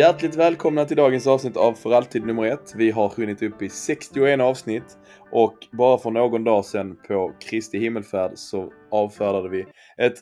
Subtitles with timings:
[0.00, 2.72] Hjärtligt välkomna till dagens avsnitt av För alltid nummer ett.
[2.76, 4.98] Vi har hunnit upp i 61 avsnitt
[5.32, 9.66] och bara för någon dag sedan på Kristi himmelfärd så avfärdade vi
[9.98, 10.14] ett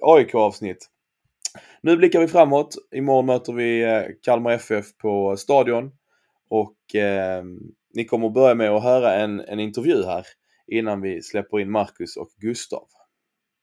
[0.00, 0.86] AIK-avsnitt.
[1.82, 2.74] Nu blickar vi framåt.
[2.94, 5.90] Imorgon möter vi eh, Kalmar FF på Stadion
[6.50, 7.44] och eh,
[7.94, 10.26] ni kommer börja med att höra en, en intervju här
[10.72, 12.86] innan vi släpper in Marcus och Gustav.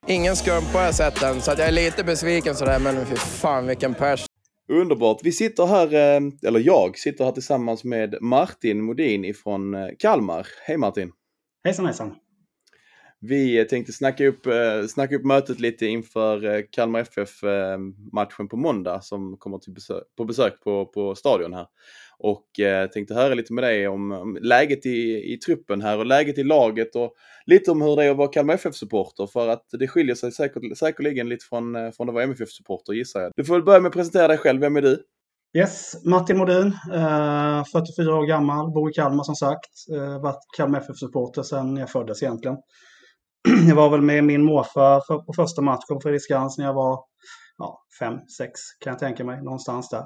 [0.07, 3.67] Ingen skumpa har jag sett än, så jag är lite besviken sådär, men fy fan
[3.67, 4.27] vilken pers.
[4.67, 5.19] Underbart.
[5.23, 10.47] Vi sitter här, eh, eller jag sitter här tillsammans med Martin Modin ifrån eh, Kalmar.
[10.65, 11.11] Hej Martin!
[11.63, 12.15] Hejsan hejsan!
[13.19, 18.57] Vi tänkte snacka upp, eh, snacka upp mötet lite inför eh, Kalmar FF-matchen eh, på
[18.57, 21.67] måndag som kommer till besök, på besök på, på stadion här.
[22.19, 22.45] Och
[22.93, 26.43] tänkte höra lite med dig om, om läget i, i truppen här och läget i
[26.43, 27.13] laget och
[27.45, 30.77] lite om hur det är att vara Kalmar FF-supporter för att det skiljer sig säkert,
[30.77, 33.31] säkerligen lite från, från att vara MFF-supporter gissar jag.
[33.35, 35.03] Du får väl börja med att presentera dig själv, vem är du?
[35.57, 36.73] Yes, Martin Modin,
[37.71, 39.71] 44 år gammal, bor i Kalmar som sagt.
[40.21, 42.57] Varit Kalmar FF-supporter sedan jag föddes egentligen
[43.67, 47.03] jag var väl med min morfar för, på första matchen på Fredriksskans när jag var
[47.57, 50.05] ja, fem, sex kan jag tänka mig, någonstans där.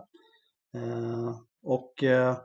[0.78, 2.38] Eh, och eh,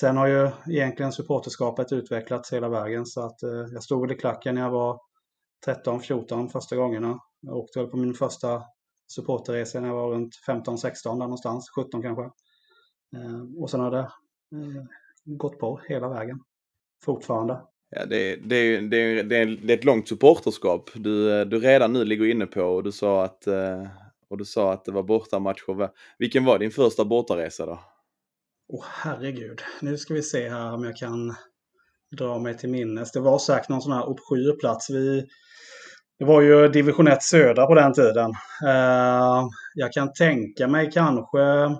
[0.00, 4.18] sen har ju egentligen supporterskapet utvecklats hela vägen så att eh, jag stod väl i
[4.20, 5.00] klacken när jag var
[5.66, 7.18] 13-14 första gångerna.
[7.40, 8.62] Jag åkte väl på min första
[9.08, 12.24] supporterresa när jag var runt 15-16 där någonstans, 17 kanske.
[13.16, 14.84] Eh, och sen har det eh,
[15.24, 16.40] gått på hela vägen.
[17.04, 17.62] Fortfarande.
[17.90, 22.46] Ja, det, det, det, det, är ett långt supporterskap du, du redan nu ligger inne
[22.46, 23.86] på och du sa att, eh,
[24.30, 25.90] och du sa att det var bortamatcher.
[26.18, 27.80] Vilken var din första bortaresa då?
[28.68, 31.34] Åh oh, herregud, nu ska vi se här om jag kan
[32.16, 33.12] dra mig till minnes.
[33.12, 34.90] Det var säkert någon sån här obskyr plats.
[34.90, 35.26] Vi,
[36.18, 38.30] det var ju division 1 södra på den tiden.
[38.64, 41.76] Uh, jag kan tänka mig kanske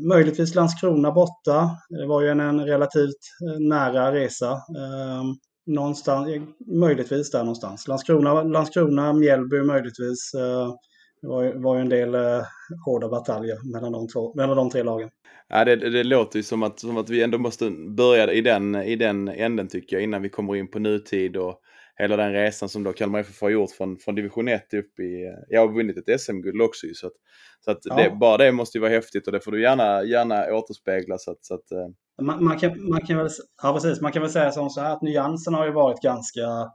[0.00, 1.70] möjligtvis Landskrona borta.
[1.88, 4.52] Det var ju en, en relativt eh, nära resa.
[4.52, 5.34] Ehm,
[5.66, 7.88] någonstans, eh, möjligtvis där någonstans.
[7.88, 10.34] Landskrona, Landskrona Mjällby möjligtvis.
[10.34, 10.74] Eh,
[11.22, 12.42] det var, var ju en del eh,
[12.84, 15.10] hårda bataljer mellan de, två, mellan de tre lagen.
[15.48, 18.74] Ja, det, det låter ju som att, som att vi ändå måste börja i den,
[18.74, 21.60] i den änden tycker jag innan vi kommer in på nutid och
[21.98, 25.34] hela den resan som då Kalmar FF har gjort från, från division 1 upp i,
[25.48, 27.12] jag har vunnit ett SM-guld också så att,
[27.64, 27.96] så att ja.
[27.96, 31.30] det, bara det måste ju vara häftigt och det får du gärna, gärna återspegla så
[31.30, 31.88] att, så att eh.
[32.22, 33.28] man, man, kan, man, kan väl,
[33.62, 36.70] ja, precis, man kan väl säga som så här att nyanserna har ju varit ganska,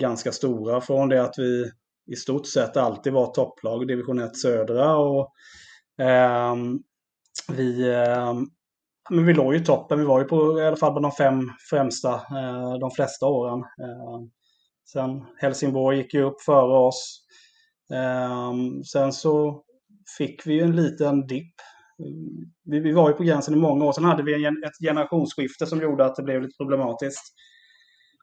[0.00, 1.70] ganska stora från det att vi
[2.12, 5.32] i stort sett alltid var topplag, division 1 södra och
[6.00, 6.54] eh,
[7.52, 8.34] vi, eh,
[9.10, 9.98] men vi låg ju i toppen.
[9.98, 13.58] Vi var ju på i alla fall på de fem främsta eh, de flesta åren.
[13.60, 14.20] Eh,
[14.92, 17.26] sen Helsingborg gick ju upp före oss.
[17.94, 19.62] Ehm, sen så
[20.18, 21.54] fick vi ju en liten dipp.
[22.64, 23.92] Vi, var ju på gränsen i många år.
[23.92, 27.34] Sen hade vi ett generationsskifte som gjorde att det blev lite problematiskt.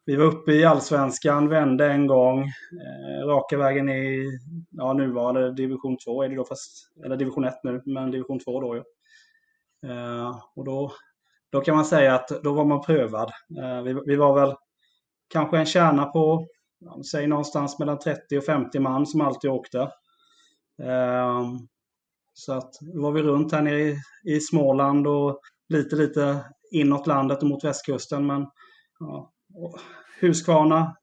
[0.06, 4.26] Vi var uppe i allsvenskan, vände en gång, eh, raka vägen i
[4.72, 8.62] ja, nuvarande division 2 är det då fast, eller division 1 nu, men division 2
[8.62, 8.84] då ju.
[9.90, 10.92] Eh, och då,
[11.52, 13.32] då kan man säga att då var man prövad.
[13.60, 14.56] Eh, vi, vi var väl
[15.30, 16.48] kanske en kärna på,
[17.12, 19.80] säg någonstans mellan 30 och 50 man som alltid åkte.
[20.82, 21.44] Eh,
[22.34, 25.40] så att var vi runt här nere i, i Småland och
[25.70, 26.40] lite, lite
[26.72, 28.28] inåt landet och mot västkusten.
[28.28, 28.46] Men
[29.00, 29.32] ja,
[30.22, 30.96] Huskvarna.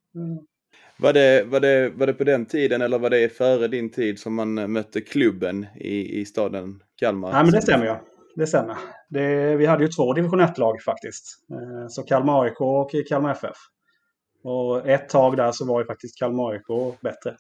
[0.97, 4.19] Var det, var, det, var det på den tiden eller var det före din tid
[4.19, 7.33] som man mötte klubben i, i staden Kalmar?
[7.33, 7.95] Nej, men det stämmer ju
[8.41, 8.77] det stämmer.
[9.09, 11.25] Det, vi hade ju två division 1-lag faktiskt.
[11.51, 13.57] Eh, så Kalmar AIK och Kalmar FF.
[14.43, 17.37] Och ett tag där så var ju faktiskt Kalmar AIK bättre.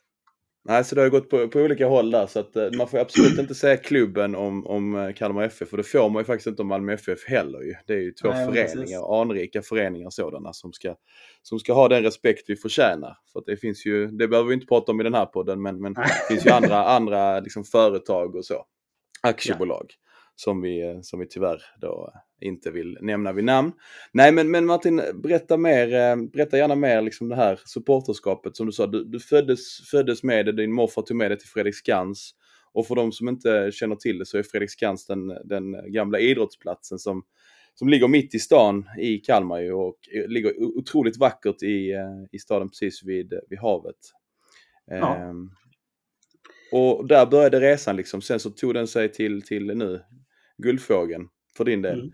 [0.65, 2.99] Nej, så det har gått på, på olika håll där så att eh, man får
[2.99, 6.47] absolut inte säga klubben om, om eh, Kalmar FF och det får man ju faktiskt
[6.47, 7.75] inte om Malmö FF heller ju.
[7.87, 8.97] Det är ju två Nej, föreningar, precis.
[8.97, 10.95] anrika föreningar sådana som ska,
[11.43, 13.17] som ska ha den respekt vi förtjänar.
[13.33, 15.81] För det finns ju, det behöver vi inte prata om i den här podden men,
[15.81, 18.65] men det finns ju andra, andra liksom företag och så.
[19.23, 19.87] Aktiebolag.
[19.89, 20.10] Ja
[20.41, 23.73] som vi, som vi tyvärr då inte vill nämna vid namn.
[24.13, 28.67] Nej men, men Martin, berätta, mer, eh, berätta gärna mer liksom det här supporterskapet som
[28.67, 28.87] du sa.
[28.87, 32.35] Du, du föddes, föddes med det, din morfar tog med dig till Fredriksskans.
[32.73, 36.99] Och för de som inte känner till det så är Fredriksskans den, den gamla idrottsplatsen
[36.99, 37.23] som,
[37.75, 39.97] som ligger mitt i stan i Kalmar och
[40.29, 43.97] ligger otroligt vackert i, eh, i staden precis vid, vid havet.
[44.87, 45.17] Ja.
[45.17, 45.51] Ehm,
[46.73, 48.23] och där började resan liksom.
[48.23, 50.01] Sen så tog den sig till, till nu
[50.61, 52.01] guldfågeln för din del.
[52.01, 52.13] Mm.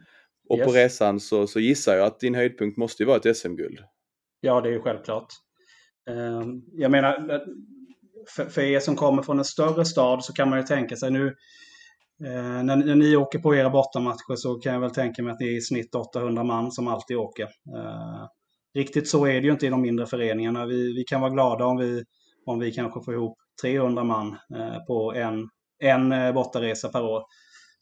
[0.49, 0.67] Och yes.
[0.67, 3.79] på resan så, så gissar jag att din höjdpunkt måste ju vara ett SM-guld.
[4.41, 5.29] Ja, det är ju självklart.
[6.11, 7.41] Ehm, jag menar,
[8.29, 11.11] för, för er som kommer från en större stad så kan man ju tänka sig
[11.11, 11.35] nu
[12.25, 15.45] Eh, när, ni åker på era bortamatcher så kan jag väl tänka mig att det
[15.45, 17.45] är i snitt 800 man som alltid åker.
[17.77, 18.27] Eh,
[18.75, 20.67] riktigt så är det ju inte i de mindre föreningarna.
[20.67, 22.05] Vi, vi kan vara glada om vi,
[22.47, 25.49] om vi kanske får ihop 300 man eh, på en,
[25.79, 27.23] en eh, bortaresa per år.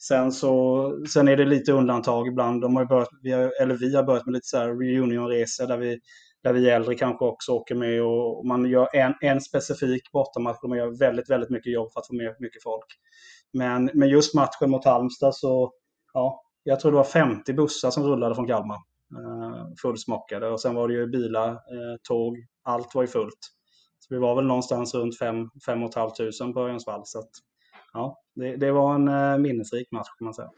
[0.02, 2.60] Sen, så, sen är det lite undantag ibland.
[2.60, 5.78] De har börjat, vi har, eller vi har börjat med lite så här reunionresor där
[5.78, 6.00] vi,
[6.42, 10.68] där vi äldre kanske också åker med och man gör en, en specifik bortamatch och
[10.68, 12.86] man gör väldigt, väldigt mycket jobb för att få med mycket folk.
[13.52, 15.72] Men, men just matchen mot Halmstad så,
[16.12, 18.78] ja, jag tror det var 50 bussar som rullade från Kalmar.
[19.18, 23.38] Eh, fullsmockade och sen var det ju bilar, eh, tåg, allt var ju fullt.
[23.98, 25.36] Så vi var väl någonstans runt 5
[25.66, 27.02] 5 500 på Örjansvall.
[27.04, 27.30] Så att,
[27.94, 30.50] ja, det, det, var en eh, minnesrik match kan man säga.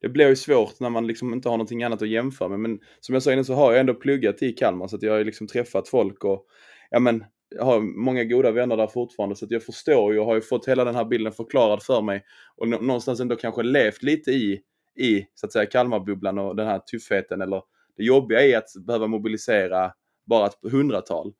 [0.00, 2.60] Det blir ju svårt när man liksom inte har någonting annat att jämföra med.
[2.60, 5.12] Men som jag sa innan så har jag ändå pluggat i Kalmar så att jag
[5.12, 6.46] har liksom träffat folk och
[6.90, 7.24] ja men
[7.56, 10.40] jag har många goda vänner där fortfarande så att jag förstår ju och har ju
[10.40, 12.24] fått hela den här bilden förklarad för mig
[12.56, 14.60] och någonstans ändå kanske levt lite i,
[14.96, 17.62] i så att säga Kalmarbubblan och den här tuffheten eller
[17.96, 19.92] det jobbiga är att behöva mobilisera
[20.26, 21.32] bara ett hundratal.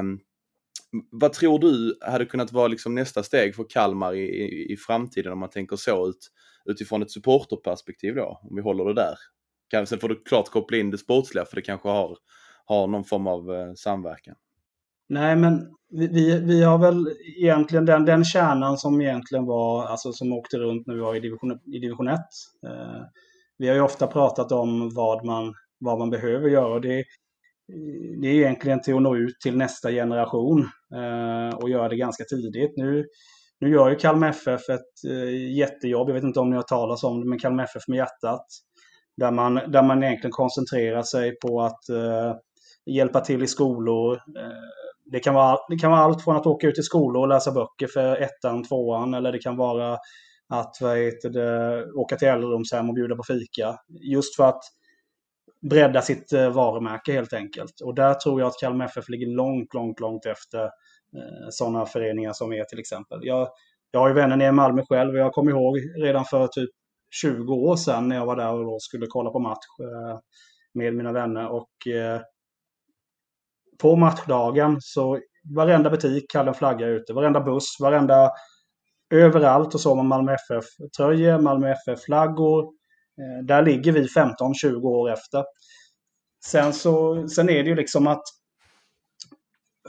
[0.00, 0.20] Um,
[1.10, 5.32] vad tror du hade kunnat vara liksom nästa steg för Kalmar i, i, i framtiden
[5.32, 6.30] om man tänker så ut,
[6.64, 9.16] utifrån ett supporterperspektiv då, om vi håller det där?
[9.86, 12.18] Sen får du klart koppla in det sportsliga för det kanske har,
[12.64, 14.34] har någon form av eh, samverkan.
[15.08, 17.08] Nej, men vi, vi har väl
[17.38, 21.20] egentligen den, den kärnan som egentligen var, alltså som åkte runt när vi var i
[21.20, 22.20] division, i division 1.
[22.66, 23.02] Eh,
[23.58, 27.04] vi har ju ofta pratat om vad man, vad man behöver göra och det,
[27.72, 31.96] Eh, det är egentligen till att nå ut till nästa generation eh, och göra det
[31.96, 32.76] ganska tidigt.
[32.76, 33.06] Nu,
[33.60, 37.04] nu gör ju Kalmar FF ett eh, jättejobb, jag vet inte om ni har talat
[37.04, 38.46] om det, men Kalmar FF med hjärtat.
[39.16, 42.34] Där man, där man egentligen koncentrerar sig på att eh,
[42.86, 44.48] hjälpa till i skolor, eh,
[45.12, 47.52] det kan, vara, det kan vara allt från att åka ut i skolor och läsa
[47.52, 49.98] böcker för ettan, tvåan eller det kan vara
[50.48, 53.76] att vad heter det, åka till äldreomshem och bjuda på fika.
[54.12, 54.60] Just för att
[55.70, 57.80] bredda sitt eh, varumärke helt enkelt.
[57.80, 62.32] Och där tror jag att Kalmar FF ligger långt, långt, långt efter eh, sådana föreningar
[62.32, 63.18] som är till exempel.
[63.22, 63.48] Jag,
[63.90, 66.70] jag har ju vänner nere i Malmö själv och jag kommer ihåg redan för typ
[67.22, 70.18] 20 år sedan när jag var där och skulle kolla på match eh,
[70.74, 71.48] med mina vänner.
[71.48, 71.70] Och
[73.82, 75.20] på matchdagen så
[75.56, 77.12] varenda butik hade en flagga ute.
[77.12, 78.30] Varenda buss, varenda...
[79.10, 82.72] Överallt och så med man Malmö FF-tröjor, Malmö FF-flaggor.
[83.20, 85.44] Eh, där ligger vi 15-20 år efter.
[86.46, 88.22] Sen, så, sen är det ju liksom att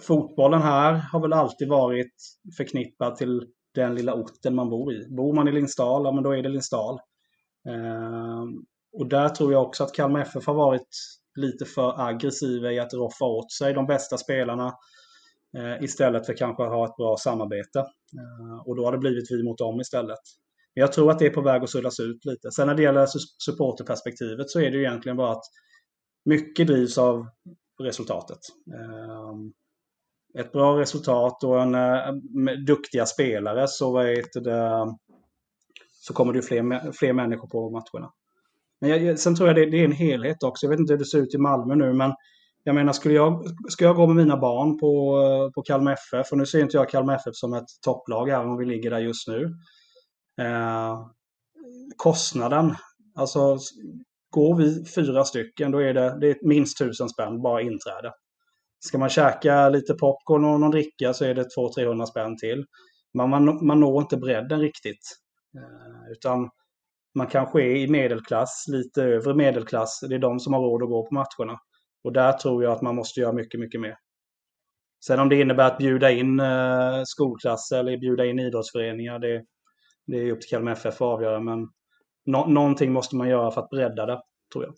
[0.01, 2.13] fotbollen här har väl alltid varit
[2.57, 5.07] förknippad till den lilla orten man bor i.
[5.09, 6.99] Bor man i Lindsdal, ja men då är det Lindsdal.
[7.69, 10.87] Ehm, och där tror jag också att Kalmar FF har varit
[11.35, 14.73] lite för aggressiva i att roffa åt sig de bästa spelarna
[15.57, 17.79] eh, istället för kanske att ha ett bra samarbete.
[17.79, 20.19] Ehm, och då har det blivit vi mot dem istället.
[20.75, 22.51] Men jag tror att det är på väg att suddas ut lite.
[22.51, 23.07] Sen när det gäller
[23.45, 25.43] supporterperspektivet så är det ju egentligen bara att
[26.25, 27.27] mycket drivs av
[27.83, 28.39] resultatet.
[28.73, 29.53] Ehm,
[30.39, 34.95] ett bra resultat och en eh, med duktiga spelare så, vet det,
[35.91, 38.11] så kommer det fler, fler människor på matcherna.
[38.81, 40.65] Men jag, sen tror jag det, det, är en helhet också.
[40.65, 42.13] Jag vet inte hur det ser ut i Malmö nu, men
[42.63, 46.37] jag menar, skulle jag, ska jag gå med mina barn på, på Kalmar FF, och
[46.37, 49.27] nu ser inte jag Kalmar FF som ett topplag, även om vi ligger där just
[49.27, 49.55] nu.
[50.41, 51.07] Eh,
[51.97, 52.75] kostnaden,
[53.15, 53.57] alltså
[54.29, 58.13] går vi fyra stycken, då är det, det är minst tusen spänn bara inträde.
[58.79, 62.65] Ska man käka lite popcorn och någon dricka så är det 200-300 spänn till.
[63.13, 65.17] Men man, man når inte bredden riktigt.
[65.57, 66.49] Eh, utan
[67.15, 69.99] man kanske är i medelklass, lite övre medelklass.
[70.09, 71.59] Det är de som har råd att gå på matcherna.
[72.03, 73.95] Och där tror jag att man måste göra mycket, mycket mer.
[75.05, 79.43] Sen om det innebär att bjuda in eh, skolklasser eller bjuda in idrottsföreningar, det,
[80.05, 81.39] det är upp till Kalmar FF att avgöra.
[81.39, 81.69] Men
[82.25, 84.21] no någonting måste man göra för att bredda det,
[84.53, 84.75] tror jag.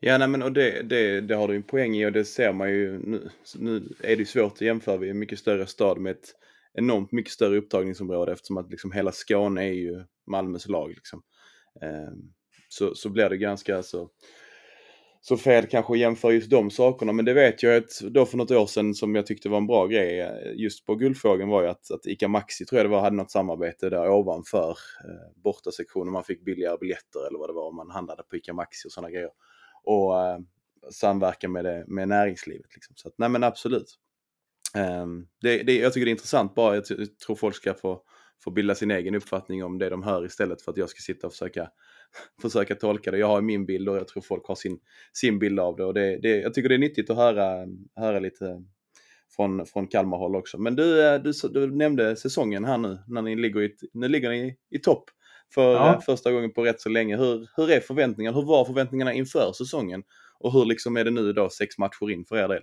[0.00, 2.52] Ja, nej, men och det, det, det har du en poäng i och det ser
[2.52, 3.30] man ju nu.
[3.56, 6.34] Nu är det svårt att jämföra vid en mycket större stad med ett
[6.74, 10.88] enormt mycket större upptagningsområde eftersom att liksom hela Skåne är ju Malmös lag.
[10.88, 11.22] Liksom.
[11.82, 12.32] Ehm,
[12.68, 14.10] så, så blir det ganska så,
[15.20, 17.12] så fel kanske att jämföra just de sakerna.
[17.12, 19.66] Men det vet jag att då för något år sedan som jag tyckte var en
[19.66, 22.90] bra grej eh, just på Guldfågeln var ju att, att ICA Maxi tror jag det
[22.90, 24.70] var hade något samarbete där ovanför
[25.04, 26.12] eh, bortasektionen.
[26.12, 28.92] Man fick billigare biljetter eller vad det var om man handlade på ICA Maxi och
[28.92, 29.30] sådana grejer.
[29.84, 30.38] Och eh,
[30.90, 32.74] samverka med, det, med näringslivet.
[32.74, 32.96] Liksom.
[32.96, 33.98] Så att, nej men absolut.
[34.76, 38.02] Um, det, det, jag tycker det är intressant bara, jag, jag tror folk ska få,
[38.44, 41.26] få bilda sin egen uppfattning om det de hör istället för att jag ska sitta
[41.26, 41.70] och försöka,
[42.42, 43.18] försöka tolka det.
[43.18, 44.78] Jag har min bild och jag tror folk har sin,
[45.12, 45.84] sin bild av det.
[45.84, 48.64] Och det, det jag tycker det är nyttigt att höra, höra lite
[49.36, 50.58] från, från Kalmar håll också.
[50.58, 54.56] Men du, du, du nämnde säsongen här nu, när ni ligger i, nu ligger ni
[54.70, 55.04] i topp
[55.54, 56.00] för ja.
[56.06, 57.16] första gången på rätt så länge.
[57.16, 58.36] Hur, hur är förväntningarna?
[58.36, 60.02] Hur var förväntningarna inför säsongen?
[60.40, 62.62] Och hur liksom är det nu då, sex matcher in för er del?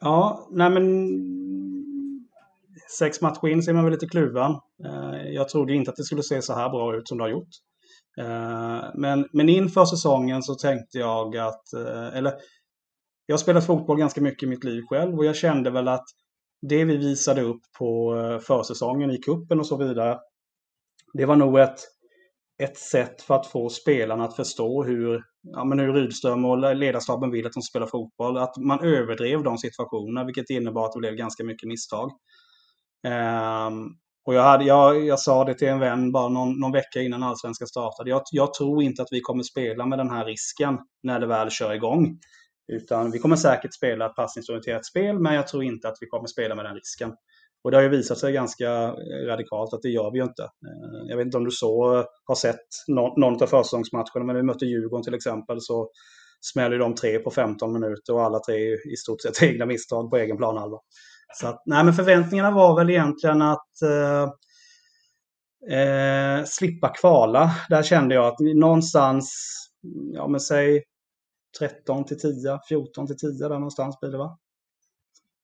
[0.00, 0.84] Ja, nej men
[2.98, 4.50] sex matcher in så är man väl lite kluven.
[4.84, 7.30] Eh, jag trodde inte att det skulle se så här bra ut som det har
[7.30, 7.48] gjort.
[8.18, 12.34] Eh, men, men inför säsongen så tänkte jag att, eh, eller
[13.26, 16.04] jag har spelat fotboll ganska mycket i mitt liv själv och jag kände väl att
[16.68, 20.18] det vi visade upp på eh, försäsongen i kuppen och så vidare,
[21.12, 21.80] det var nog ett,
[22.62, 27.30] ett sätt för att få spelarna att förstå hur, ja, men hur Rydström och ledarstaben
[27.30, 28.38] vill att de spelar fotboll.
[28.38, 32.10] Att man överdrev de situationerna, vilket innebar att det blev ganska mycket misstag.
[33.06, 33.96] Um,
[34.28, 37.22] och jag, hade, jag, jag sa det till en vän bara någon, någon vecka innan
[37.22, 38.10] allsvenskan startade.
[38.10, 41.50] Jag, jag, tror inte att vi kommer spela med den här risken när det väl
[41.50, 42.18] kör igång.
[42.72, 46.26] Utan vi kommer säkert spela ett passningsorienterat spel, men jag tror inte att vi kommer
[46.26, 47.12] spela med den risken.
[47.64, 50.42] Och det har ju visat sig ganska eh, radikalt att det gör vi ju inte.
[50.42, 54.36] Eh, jag vet inte om du så eh, har sett någon, någon av försäsongsmatcherna, men
[54.36, 55.90] vi mötte Djurgården till exempel så
[56.40, 60.16] smäller de tre på 15 minuter och alla tre i stort sett egna misstag på
[60.16, 60.78] egen planhalva.
[61.34, 64.22] Så att, nej, men förväntningarna var väl egentligen att eh,
[65.78, 67.50] eh, slippa kvala.
[67.68, 69.54] Där kände jag att någonstans,
[70.12, 70.84] ja men säg
[71.58, 74.38] 13 till 10, 14 till 10 där någonstans blir det va?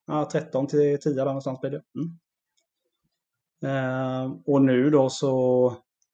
[0.07, 1.83] Ja, 13 till 10 där någonstans blir det.
[1.99, 2.19] Mm.
[3.65, 5.73] Eh, och nu då så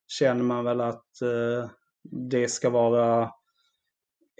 [0.08, 1.70] känner man väl att eh,
[2.02, 3.30] det ska vara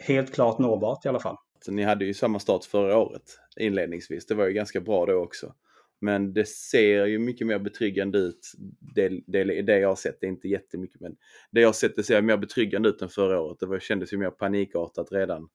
[0.07, 1.37] helt klart nåbart i alla fall.
[1.69, 4.26] Ni hade ju samma start förra året inledningsvis.
[4.26, 5.55] Det var ju ganska bra då också.
[6.00, 8.52] Men det ser ju mycket mer betryggande ut.
[8.95, 11.17] Det, det, det jag har sett, det är inte jättemycket men
[11.50, 13.61] det jag har sett det ser mer betryggande ut än förra året.
[13.61, 15.49] Det var, kändes ju mer panikartat redan,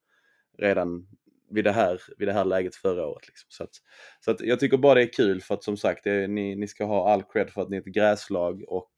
[0.57, 1.07] redan
[1.49, 3.27] vid, det här, vid det här läget förra året.
[3.27, 3.47] Liksom.
[3.49, 3.69] Så, att,
[4.19, 6.67] så att jag tycker bara det är kul för att som sagt, det, ni, ni
[6.67, 8.91] ska ha all cred för att ni är ett gräslag och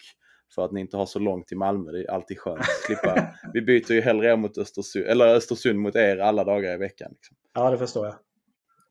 [0.56, 1.92] för att ni inte har så långt till Malmö.
[1.92, 3.28] Det är alltid skönt att slippa.
[3.54, 7.12] Vi byter ju hellre mot Östersund, eller Östersund mot er alla dagar i veckan.
[7.12, 7.38] Liksom.
[7.54, 8.16] Ja, det förstår jag.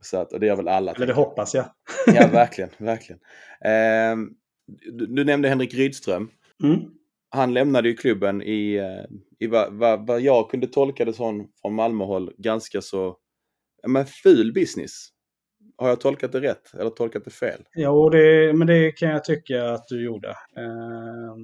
[0.01, 0.93] Så att, och det gör väl alla.
[0.93, 1.65] Eller det hoppas jag.
[2.07, 2.71] ja, verkligen.
[2.79, 3.21] verkligen.
[3.61, 4.17] Eh,
[4.93, 6.31] du, du, nämnde Henrik Rydström.
[6.63, 6.81] Mm.
[7.29, 11.49] Han lämnade ju klubben i, eh, i vad, vad, vad jag kunde tolka det som
[11.63, 13.17] från Malmöhåll ganska så
[13.87, 15.09] men ful business.
[15.79, 17.63] Har jag tolkat det rätt eller tolkat det fel?
[17.75, 20.29] Jo, det, men det kan jag tycka att du gjorde.
[20.29, 21.37] Eh,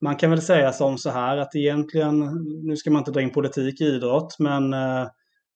[0.00, 2.20] man kan väl säga som så här att egentligen,
[2.64, 5.06] nu ska man inte dra in politik i idrott, men eh,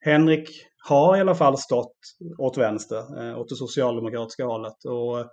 [0.00, 0.48] Henrik
[0.88, 1.96] har i alla fall stått
[2.38, 4.84] åt vänster, eh, åt det socialdemokratiska hållet.
[4.84, 5.30] Och,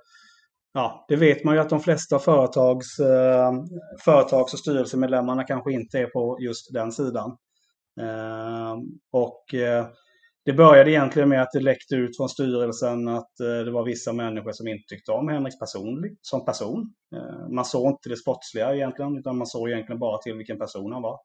[0.74, 3.52] ja, det vet man ju att de flesta företags, eh,
[4.06, 7.38] företags och styrelsemedlemmarna kanske inte är på just den sidan.
[8.02, 8.76] Eh,
[9.12, 9.86] och eh,
[10.46, 14.14] det började egentligen med att det läckte ut från styrelsen att eh, det var vissa
[14.14, 16.94] människor som inte tyckte om Henrik personlig, som person.
[17.16, 20.92] Eh, man såg inte det sportsliga egentligen, utan man såg egentligen bara till vilken person
[20.94, 21.20] han var.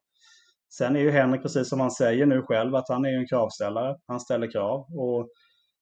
[0.73, 3.95] Sen är ju Henrik, precis som han säger nu själv, att han är en kravställare.
[4.07, 4.79] Han ställer krav.
[4.79, 5.29] Och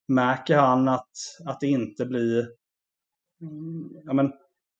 [0.07, 1.11] märker han att,
[1.45, 2.47] att det inte blir...
[4.05, 4.31] Ja, men,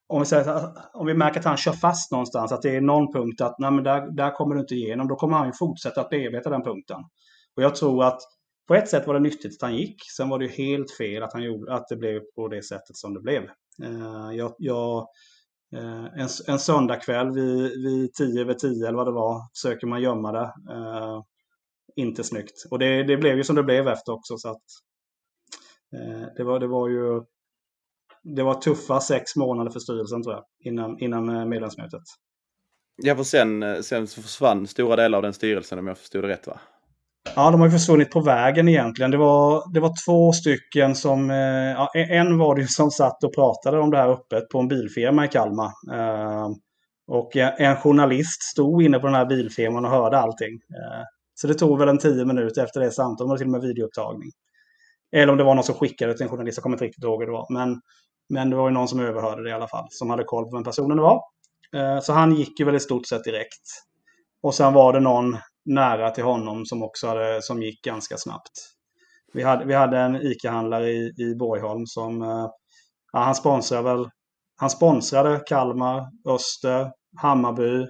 [0.07, 3.13] om, vi säger, om vi märker att han kör fast någonstans, att det är någon
[3.13, 6.01] punkt att nej, men där, där kommer du inte igenom, då kommer han ju fortsätta
[6.01, 6.97] att bearbeta den punkten.
[7.55, 8.19] Och jag tror att
[8.67, 9.95] på ett sätt var det nyttigt att han gick.
[10.17, 13.13] Sen var det helt fel att, han gjorde, att det blev på det sättet som
[13.13, 13.43] det blev.
[13.83, 15.07] Eh, jag, jag,
[15.75, 20.01] eh, en, en söndagkväll vid, vid 10 över 10 eller vad det var försöker man
[20.01, 20.53] gömma det.
[20.73, 21.21] Eh,
[21.95, 22.65] inte snyggt.
[22.71, 24.37] Och det, det blev ju som det blev efter också.
[24.37, 24.63] Så att,
[25.95, 27.21] eh, det, var, det var ju
[28.35, 32.03] det var tuffa sex månader för styrelsen tror jag, innan, innan eh, medlemsmötet.
[32.97, 36.23] Ja, för sen, eh, sen så försvann stora delar av den styrelsen om jag förstod
[36.23, 36.59] det rätt va?
[37.35, 39.11] Ja, de har ju försvunnit på vägen egentligen.
[39.11, 41.31] Det var, det var två stycken som...
[41.31, 41.37] Eh,
[41.71, 44.59] ja, e-, en var det ju som satt och pratade om det här öppet på
[44.59, 45.71] en bilfirma i Kalmar.
[45.93, 46.49] Eh,
[47.07, 50.53] och en journalist stod inne på den här bilfirman och hörde allting.
[50.53, 51.03] Eh,
[51.35, 53.31] så det tog väl en tio minuter efter det samtalet.
[53.31, 54.31] och till och med videoupptagning.
[55.15, 56.57] Eller om det var någon som skickade till en journalist.
[56.57, 57.47] Jag kommer inte riktigt ihåg hur det var.
[57.49, 57.81] Men,
[58.29, 59.87] men det var ju någon som överhörde det i alla fall.
[59.89, 61.21] Som hade koll på vem personen det var.
[62.01, 63.61] Så han gick ju väl i stort sett direkt.
[64.43, 65.37] Och sen var det någon
[65.67, 68.51] nära till honom som också hade, som gick ganska snabbt.
[69.33, 72.47] Vi hade, vi hade en ICA-handlare i, i Borgholm som eh,
[73.13, 74.09] ja, han sponsrade väl
[74.59, 77.85] han sponsrade Kalmar, Öster, Hammarby,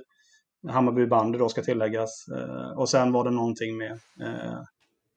[0.69, 2.25] Hammarby bandy då ska tilläggas.
[2.35, 3.91] Eh, och sen var det någonting med.
[4.21, 4.59] Eh,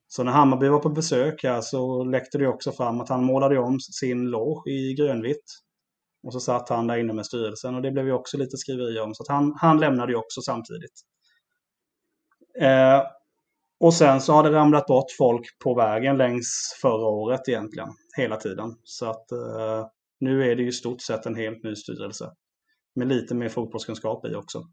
[0.09, 3.59] så när Hammarby var på besök här så läckte det också fram att han målade
[3.59, 5.45] om sin loge i grönvitt.
[6.23, 9.03] Och så satt han där inne med styrelsen och det blev ju också lite skriverier
[9.03, 9.15] om.
[9.15, 11.01] Så att han, han lämnade ju också samtidigt.
[12.61, 13.03] Eh,
[13.81, 18.37] och sen så har det ramlat bort folk på vägen längs förra året egentligen, hela
[18.37, 18.77] tiden.
[18.85, 19.87] Så att eh,
[20.21, 22.31] nu är det ju stort sett en helt ny styrelse.
[22.95, 24.67] med lite mer fotbollskunskap i också.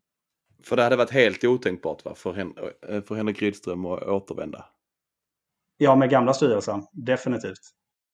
[0.64, 2.16] För det hade varit helt otänkbart va?
[2.16, 2.54] För, Hen
[2.90, 4.66] eh, för Henrik Rydström att återvända?
[5.78, 6.84] Ja, med gamla styrelsen.
[6.92, 7.60] Definitivt.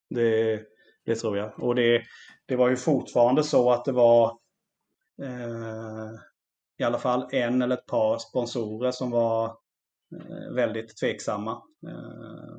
[0.09, 0.61] Det,
[1.05, 1.63] det tror jag.
[1.63, 2.03] Och det,
[2.45, 4.25] det var ju fortfarande så att det var
[5.21, 6.11] eh,
[6.77, 9.45] i alla fall en eller ett par sponsorer som var
[10.15, 11.51] eh, väldigt tveksamma.
[11.87, 12.57] Eh,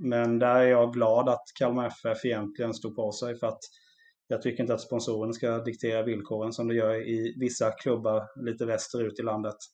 [0.00, 3.60] men där är jag glad att Kalmar FF egentligen stod på sig för att
[4.28, 8.66] jag tycker inte att sponsorerna ska diktera villkoren som det gör i vissa klubbar lite
[8.66, 9.56] västerut i landet.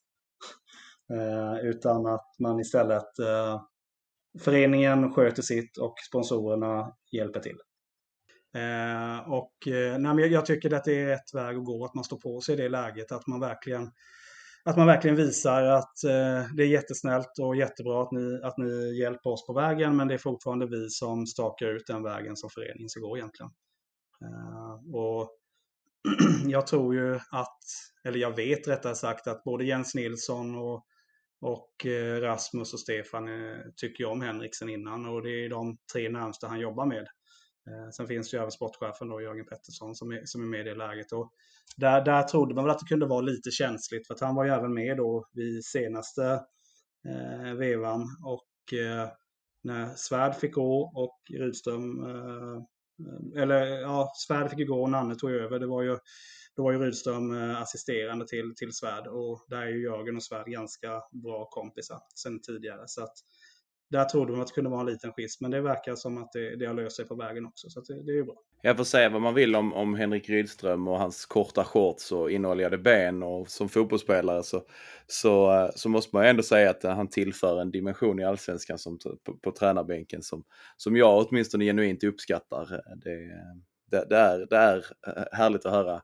[1.13, 3.09] Eh, utan att man istället
[4.39, 7.57] föreningen sköter sitt och sponsorerna hjälper till.
[8.55, 12.03] Eh, och eh, nej, jag tycker att det är rätt väg att gå, att man
[12.03, 13.91] står på sig i det läget, att man verkligen
[14.67, 18.99] att man verkligen visar att eh, det är jättesnällt och jättebra att ni, att ni
[18.99, 22.49] hjälper oss på vägen, men det är fortfarande vi som stakar ut den vägen som
[22.49, 23.51] föreningen ska gå egentligen.
[24.21, 25.29] Eh, och
[26.47, 27.59] jag tror ju att,
[28.07, 30.85] eller jag vet rättare sagt att både Jens Nilsson och,
[31.41, 36.09] och eh, Rasmus och Stefan eh, tycker om Henriksen innan och det är de tre
[36.09, 37.07] närmsta han jobbar med.
[37.67, 40.59] Eh, sen finns det ju även sportchefen då, Jörgen Pettersson, som är, som är med
[40.59, 41.11] i det läget.
[41.11, 41.31] Och
[41.77, 44.45] där, där trodde man väl att det kunde vara lite känsligt, för att han var
[44.45, 46.41] ju även med då vid senaste
[47.07, 48.01] eh, vevan.
[48.25, 49.09] Och eh,
[49.63, 52.61] när Svärd fick gå och Rydström, eh,
[53.41, 55.59] eller ja, Svärd fick ju gå och Nanne tog över.
[55.59, 55.97] Det var ju,
[56.55, 60.23] då var ju Rydström eh, assisterande till, till Svärd och där är ju Jörgen och
[60.23, 62.83] Svärd ganska bra kompisar sedan tidigare.
[62.85, 63.13] Så att
[63.89, 66.31] där trodde man att det kunde vara en liten skiss, men det verkar som att
[66.31, 68.35] det, det har löst sig på vägen också, så det, det är ju bra.
[68.61, 72.31] Jag får säga vad man vill om, om Henrik Rydström och hans korta shorts och
[72.31, 74.63] inoljade ben och som fotbollsspelare så,
[75.07, 78.99] så, eh, så måste man ändå säga att han tillför en dimension i allsvenskan som,
[79.23, 80.43] på, på tränarbänken som,
[80.77, 82.81] som jag åtminstone genuint uppskattar.
[83.03, 83.31] Det,
[83.91, 86.01] det, det, är, det är eh, härligt att höra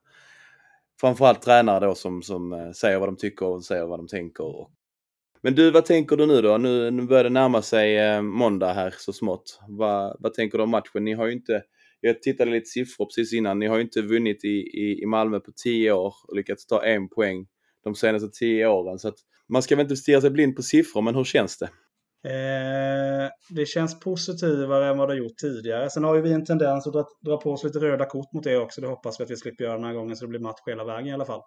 [1.02, 4.43] framförallt tränare då som, som eh, säger vad de tycker och säger vad de tänker
[4.43, 4.72] och
[5.44, 6.58] men du, vad tänker du nu då?
[6.58, 9.60] Nu, nu börjar det närma sig eh, måndag här så smått.
[9.80, 11.04] Va, vad tänker du om matchen?
[11.04, 11.62] Ni har ju inte,
[12.02, 15.40] jag tittade lite siffror precis innan, ni har ju inte vunnit i, i, i Malmö
[15.40, 17.46] på tio år och lyckats ta en poäng
[17.84, 19.00] de senaste tio åren.
[19.00, 19.18] Så att
[19.50, 21.70] man ska väl inte stirra sig blind på siffror, men hur känns det?
[22.26, 25.90] Eh, det känns positivare än vad det gjort tidigare.
[25.90, 28.44] Sen har ju vi en tendens att dra, dra på oss lite röda kort mot
[28.44, 28.82] det också.
[28.82, 30.86] Det hoppas vi att vi slipper göra den här gången så det blir match hela
[30.86, 31.42] vägen i alla fall.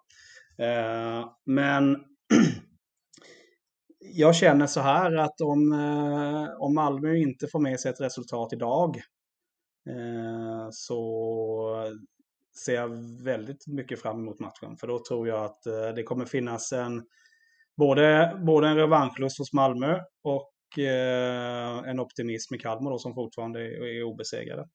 [0.59, 1.95] Eh, men
[4.13, 8.53] jag känner så här att om, eh, om Malmö inte får med sig ett resultat
[8.53, 9.01] idag
[9.89, 11.91] eh, så
[12.65, 12.89] ser jag
[13.23, 14.77] väldigt mycket fram emot matchen.
[14.77, 17.03] För då tror jag att eh, det kommer finnas en
[17.77, 20.53] både, både en revanschlust hos Malmö och
[21.85, 24.67] en optimism i Kalmar då, som fortfarande är obesegrade.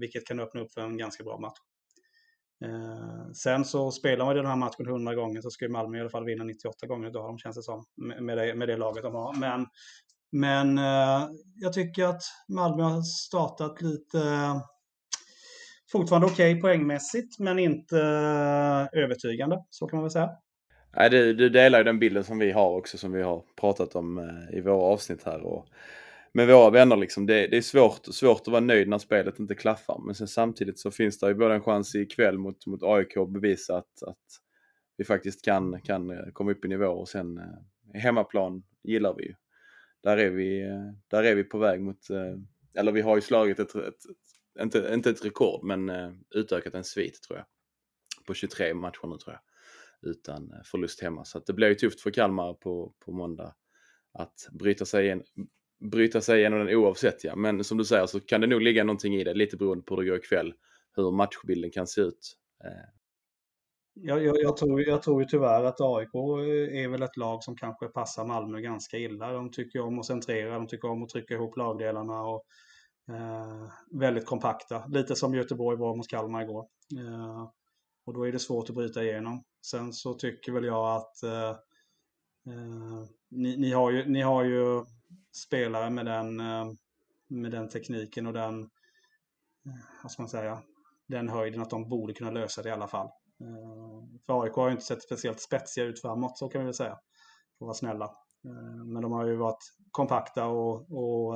[0.00, 1.58] vilket kan öppna upp för en ganska bra match.
[2.64, 6.10] Eh, sen så spelar man den här matchen 100 gånger så ska Malmö i alla
[6.10, 7.84] fall vinna 98 gånger utav de känns det som.
[8.20, 9.34] Med det, med det laget de har.
[9.40, 9.66] Men,
[10.32, 14.18] men eh, jag tycker att Malmö har startat lite
[15.92, 19.64] fortfarande okej okay poängmässigt men inte eh, övertygande.
[19.70, 20.30] Så kan man väl säga.
[20.96, 23.96] Nej, du, du delar ju den bilden som vi har också som vi har pratat
[23.96, 25.40] om eh, i våra avsnitt här.
[25.40, 25.66] Och
[26.36, 27.26] med våra vänner liksom.
[27.26, 30.00] Det, det, är svårt, svårt att vara nöjd när spelet inte klaffar.
[30.06, 33.32] Men sen samtidigt så finns det ju både en chans ikväll mot, mot AIK att
[33.32, 34.40] bevisa att, att
[34.96, 39.24] vi faktiskt kan, kan eh, komma upp i nivå och sen eh, hemmaplan gillar vi
[39.24, 39.34] ju.
[40.02, 42.10] Där är vi, eh, där är vi på väg mot,
[42.74, 45.90] eller vi har ju slagit ett, ett, ett inte, inte ett rekord, men
[46.34, 47.46] utökat en svit tror jag.
[48.26, 49.40] På 23 matcher nu tror jag.
[50.10, 51.24] Utan förlust hemma.
[51.24, 53.54] Så det blir ju tufft för Kalmar på, på måndag
[54.12, 55.22] att bryta sig, igen,
[55.84, 57.36] bryta sig igenom den oavsett ja.
[57.36, 59.94] Men som du säger så kan det nog ligga någonting i det, lite beroende på
[59.94, 60.54] hur det går ikväll.
[60.96, 62.36] Hur matchbilden kan se ut.
[62.64, 62.88] Eh.
[63.94, 67.42] Jag, jag, jag, tror, jag tror ju tyvärr att AIK eh, är väl ett lag
[67.42, 69.32] som kanske passar Malmö ganska illa.
[69.32, 72.44] De tycker om att centrera, de tycker om att trycka ihop lagdelarna och
[73.08, 74.86] eh, väldigt kompakta.
[74.86, 76.66] Lite som Göteborg var mot Kalmar igår.
[76.98, 77.48] Eh,
[78.06, 79.44] och då är det svårt att bryta igenom.
[79.66, 81.50] Sen så tycker väl jag att eh,
[82.46, 84.84] eh ni, ni, har ju, ni har ju
[85.46, 86.64] spelare med den, eh,
[87.28, 88.68] med den tekniken och den, eh,
[90.02, 90.62] vad ska man säga,
[91.08, 93.06] den höjden att de borde kunna lösa det i alla fall.
[93.40, 96.74] Eh, för AIK har ju inte sett speciellt spetsiga ut framåt, så kan vi väl
[96.74, 96.98] säga.
[97.58, 98.10] För att vara snälla.
[98.84, 101.34] Men de har ju varit kompakta och, och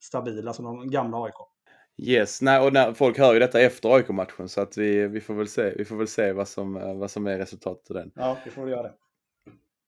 [0.00, 1.34] stabila som de gamla AIK.
[1.96, 5.34] Yes, nej, och när, folk hör ju detta efter AIK-matchen så att vi, vi får
[5.34, 8.12] väl se, vi får väl se vad, som, vad som är resultatet av den.
[8.14, 8.94] Ja, vi får väl göra det.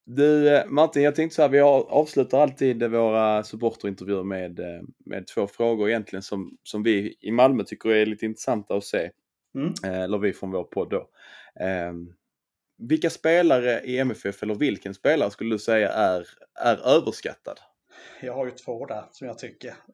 [0.08, 5.26] Du eh, Martin, jag tänkte så här, vi avslutar alltid våra supporterintervjuer med, eh, med
[5.26, 9.10] två frågor egentligen som, som vi i Malmö tycker är lite intressanta att se.
[9.54, 9.72] Mm.
[9.84, 11.08] Eh, eller vi från vår podd då.
[11.60, 12.12] Ehm,
[12.78, 16.26] vilka spelare i MFF, eller vilken spelare skulle du säga är,
[16.60, 17.60] är överskattad?
[18.22, 19.74] Jag har ju två där som jag tycker.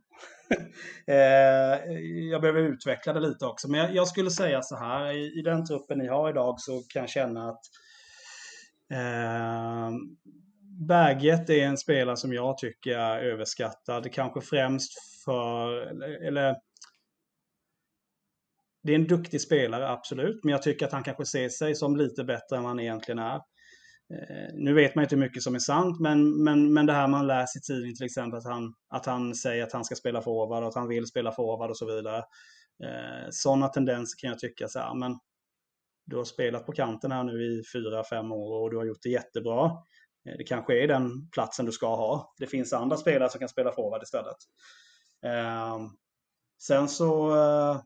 [1.07, 1.92] Eh,
[2.31, 5.12] jag behöver utveckla det lite också, men jag, skulle säga så här.
[5.12, 7.61] I, I, den truppen ni har idag så kan jag känna att
[8.93, 9.91] eh,
[10.87, 14.13] Berget är en spelare som jag tycker är överskattad.
[14.13, 14.93] Kanske främst
[15.25, 15.73] för,
[16.27, 16.57] eller,
[18.83, 20.45] det är en duktig spelare, absolut.
[20.45, 23.19] Men jag tycker att han kanske ser sig som lite bättre än vad han egentligen
[23.19, 23.41] är.
[24.15, 27.09] Ehm, nu vet man inte hur mycket som är sant, men, men, men det här
[27.09, 30.23] man läser i tidningen till exempel, att han, att han säger att han ska spela
[30.23, 32.19] forward och att han vill spela forward och så vidare.
[32.85, 35.19] Eh, sådana tendenser kan jag tycka så här, men
[36.05, 39.03] du har spelat på kanten här nu i fyra, fem år och du har gjort
[39.03, 39.65] det jättebra.
[40.29, 42.35] Eh, det kanske är den platsen du ska ha.
[42.38, 44.37] Det finns andra spelare som kan spela forward istället.
[45.23, 45.88] Ehm,
[46.59, 47.81] sen så eh,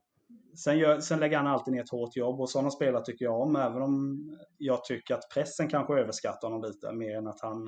[0.56, 3.40] Sen, gör, sen lägger han alltid ner ett hårt jobb och sådana spelare tycker jag
[3.40, 3.56] om.
[3.56, 4.24] Även om
[4.58, 7.66] jag tycker att pressen kanske överskattar honom lite mer än att, han,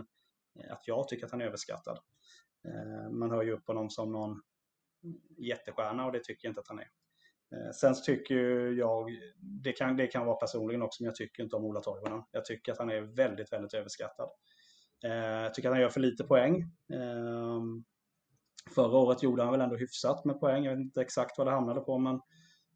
[0.60, 1.98] eh, att jag tycker att han är överskattad.
[2.68, 4.42] Ehm, man hör ju upp honom som någon
[5.38, 6.88] jättestjärna och det tycker jag inte att han är.
[7.52, 8.34] Eh, sen tycker
[8.78, 12.22] jag, det kan, det kan vara personligen också, men jag tycker inte om Ola Toivonen.
[12.30, 14.28] Jag tycker att han är väldigt, väldigt överskattad.
[15.04, 16.62] Eh, jag tycker att han gör för lite poäng.
[16.92, 17.84] Ehm,
[18.74, 20.64] förra året gjorde han väl ändå hyfsat med poäng.
[20.64, 22.20] Jag vet inte exakt vad det hamnade på, men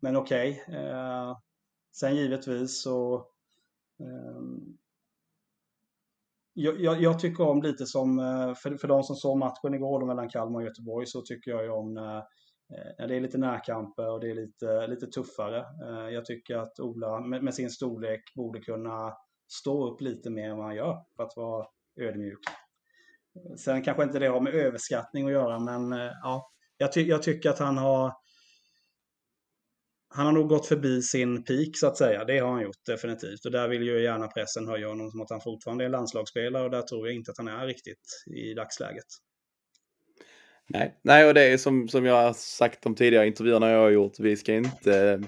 [0.03, 0.65] men okej.
[0.69, 0.77] Okay.
[0.77, 1.37] Eh,
[1.93, 3.15] sen givetvis så...
[4.01, 4.43] Eh,
[6.55, 10.29] jag, jag, tycker om lite som, eh, för, för de som såg matchen igår mellan
[10.29, 12.23] Kalmar och Göteborg så tycker jag ju om när
[12.73, 15.59] Eh, det är lite närkamper och det är lite, lite tuffare.
[15.59, 19.17] Eh, jag tycker att Ola med, med, sin storlek borde kunna
[19.49, 21.67] stå upp lite mer än vad han gör för att vara
[22.01, 22.39] ödmjuk.
[23.37, 27.03] Eh, sen kanske inte det har med överskattning att göra men eh, ja, jag, ty
[27.03, 28.13] jag tycker att han har
[30.15, 32.25] han har nog gått förbi sin peak så att säga.
[32.25, 33.45] Det har han gjort definitivt.
[33.45, 36.71] Och där vill ju gärna pressen höja honom som att han fortfarande är landslagsspelare och
[36.71, 39.07] där tror jag inte att han är riktigt i dagsläget.
[40.69, 43.91] Nej, Nej och det är som, som jag har sagt de tidigare intervjuerna jag har
[43.91, 44.21] gjort.
[44.21, 45.23] Vi ska inte,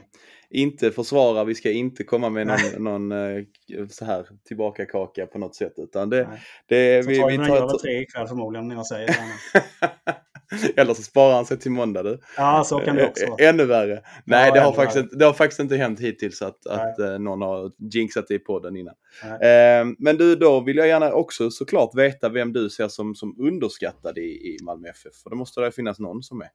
[0.51, 3.45] inte försvara, vi ska inte komma med någon, någon eh,
[3.91, 5.73] så här tillbaka kaka på något sätt.
[5.77, 6.29] Utan det,
[6.69, 7.79] det, så vi, tar vi tar...
[7.79, 10.15] tre ikväll förmodligen när jag säger det.
[10.77, 12.21] Eller så sparar han sig till måndag du.
[12.37, 13.49] Ja, så kan det också vara.
[13.49, 14.03] Ännu värre.
[14.25, 17.19] Nej, ja, det, har faktiskt, inte, det har faktiskt inte hänt hittills att, att uh,
[17.19, 18.95] någon har jinxat det i podden innan.
[19.25, 23.37] Uh, men du, då vill jag gärna också såklart veta vem du ser som, som
[23.41, 25.23] underskattad i, i Malmö FF.
[25.23, 26.49] För det måste det finnas någon som är.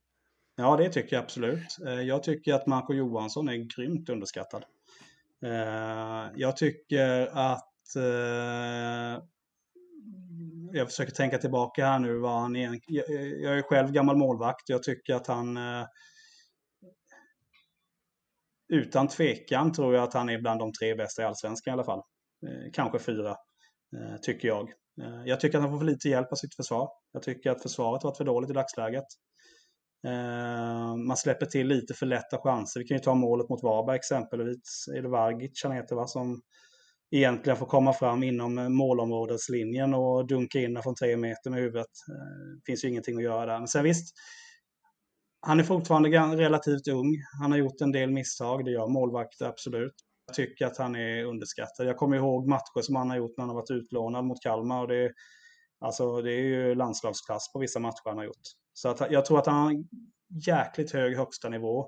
[0.58, 1.78] Ja, det tycker jag absolut.
[1.88, 4.63] Eh, jag tycker att Marco Johansson är grymt underskattad.
[6.36, 7.95] Jag tycker att
[10.71, 12.79] jag försöker tänka tillbaka här nu vad han är.
[13.43, 14.69] Jag är själv gammal målvakt.
[14.69, 15.86] Jag tycker att han eh,
[18.73, 21.84] utan tvekan tror jag att han är bland de tre bästa i allsvenskan i alla
[21.84, 22.01] fall.
[22.47, 23.29] Eh, kanske fyra,
[23.97, 24.69] eh, tycker jag.
[25.01, 26.89] Eh, jag tycker att han får för lite hjälp av sitt försvar.
[27.12, 29.05] Jag tycker att försvaret varit för dåligt i dagsläget.
[30.08, 32.79] Eh, man släpper till lite för lätta chanser.
[32.79, 34.88] Vi kan ju ta målet mot Varberg exempelvis.
[34.95, 36.08] Är det Vargic han heter va?
[36.08, 36.41] Som
[37.12, 41.88] egentligen får komma fram inom målområdeslinjen och dunka in från tre meter med huvudet.
[42.56, 43.60] Det finns ju ingenting att göra där.
[43.60, 44.15] Men sen visst,
[45.41, 47.15] han är fortfarande relativt ung.
[47.41, 49.93] Han har gjort en del misstag, det gör målvakter absolut.
[50.26, 51.88] Jag tycker att han är underskattad.
[51.88, 54.82] Jag kommer ihåg matcher som han har gjort när han har varit utlånad mot Kalmar.
[54.82, 55.12] Och det,
[55.80, 58.48] alltså, det är ju landslagsklass på vissa matcher han har gjort.
[58.74, 59.88] Så att, jag tror att han har en
[60.45, 61.88] jäkligt hög högsta nivå.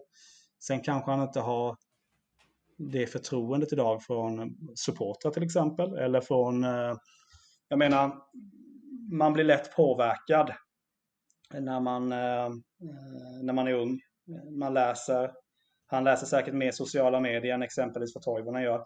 [0.63, 1.75] Sen kanske han inte har
[2.89, 5.97] det förtroendet idag från supportrar till exempel.
[5.97, 6.95] Eller från, eh,
[7.67, 8.17] jag menar,
[9.11, 10.53] man blir lätt påverkad
[11.53, 12.49] när man, eh,
[13.43, 13.99] när man är ung.
[14.59, 15.31] Man läser,
[15.85, 18.85] han läser säkert mer sociala medier än exempelvis vad Toivonen gör.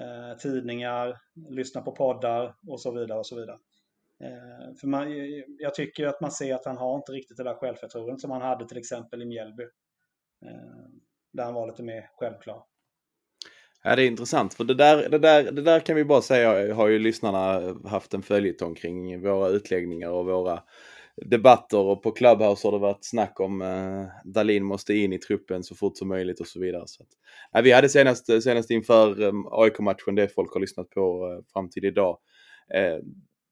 [0.00, 1.18] Eh, tidningar,
[1.50, 3.58] lyssnar på poddar och så vidare och så vidare.
[4.80, 5.06] För man,
[5.58, 8.42] jag tycker att man ser att han har inte riktigt det där självförtroendet som han
[8.42, 9.64] hade till exempel i Mjällby.
[11.32, 12.64] Där han var lite mer självklar.
[13.82, 16.74] Ja, det är intressant för det där, det, där, det där kan vi bara säga
[16.74, 20.62] har ju lyssnarna haft en följetong kring våra utläggningar och våra
[21.16, 25.64] debatter och på Clubhouse har det varit snack om eh, Dalin måste in i truppen
[25.64, 26.82] så fort som möjligt och så vidare.
[26.86, 27.08] Så att,
[27.52, 31.70] ja, vi hade senast, senast inför eh, AIK-matchen, det folk har lyssnat på eh, fram
[31.70, 32.18] till idag,
[32.74, 32.98] eh,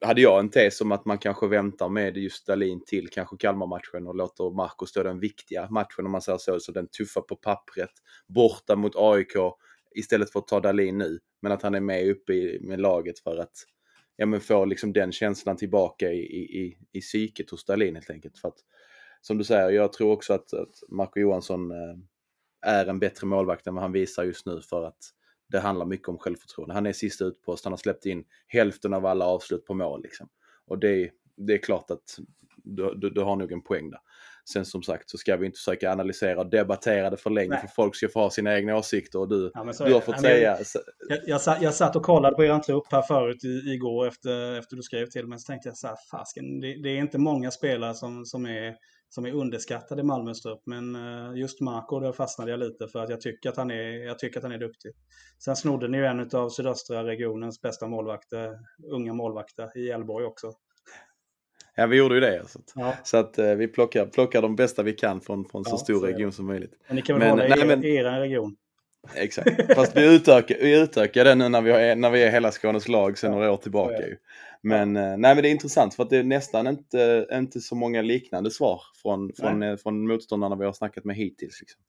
[0.07, 4.07] hade jag en tes om att man kanske väntar med just Dalin till kanske Kalmar-matchen
[4.07, 7.37] och låter Marco stå den viktiga matchen om man säger så, så den tuffa på
[7.37, 7.91] pappret,
[8.29, 9.37] borta mot AIK
[9.99, 11.19] istället för att ta Dalin nu.
[11.43, 13.53] Men att han är med uppe i, med laget för att
[14.17, 16.23] ja, men få liksom den känslan tillbaka i,
[16.63, 18.39] i, i psyket hos Dalin helt enkelt.
[18.39, 18.59] För att,
[19.21, 21.97] som du säger, jag tror också att, att Marco Johansson eh,
[22.67, 24.99] är en bättre målvakt än vad han visar just nu för att
[25.49, 26.75] det handlar mycket om självförtroende.
[26.75, 30.03] Han är sista utpost, han har släppt in hälften av alla avslut på mål.
[30.03, 30.29] Liksom.
[30.67, 32.19] Och det, det är klart att
[32.57, 34.01] du, du, du har nog en poäng där.
[34.53, 37.61] Sen som sagt så ska vi inte försöka analysera och debattera det för länge Nej.
[37.61, 40.23] för folk ska få ha sina egna åsikter och du, ja, du har fått ja,
[40.23, 40.59] säga...
[41.09, 44.59] Jag, jag, satt, jag satt och kollade på er trupp här förut i, igår efter,
[44.59, 47.19] efter du skrev till mig så tänkte jag så här, fasken, det, det, är inte
[47.19, 48.75] många spelare som, som, är,
[49.09, 53.03] som är underskattade i Malmös trupp men eh, just Marco då fastnade jag lite för
[53.03, 54.93] att jag tycker att han är, jag tycker att han är duktig.
[55.45, 58.51] Sen snodde ni ju en av sydöstra regionens bästa målvakter,
[58.93, 60.53] unga målvakter i Elborg också.
[61.79, 62.43] Ja, vi gjorde ju det.
[62.49, 62.95] Så att, ja.
[63.05, 66.01] så att eh, vi plockar, plockar de bästa vi kan från, från så ja, stor
[66.01, 66.73] så region som möjligt.
[66.87, 68.57] Men ni kan väl men, hålla nej, er, men, er region?
[69.15, 72.51] Exakt, fast vi utökar, vi utökar den nu när vi, har, när vi är hela
[72.51, 74.07] Skånes lag sedan ja, några år tillbaka.
[74.07, 74.17] Ju.
[74.63, 74.97] Men.
[74.97, 78.03] Eh, nej, men det är intressant för att det är nästan inte, inte så många
[78.03, 81.61] liknande svar från, från, eh, från motståndarna vi har snackat med hittills.
[81.61, 81.81] Liksom.